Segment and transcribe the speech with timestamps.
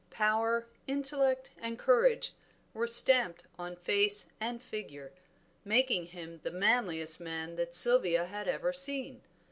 [0.09, 2.33] Power, intellect, and courage
[2.73, 5.13] were stamped on face and figure,
[5.63, 9.21] making him the manliest man that Sylvia had ever seen.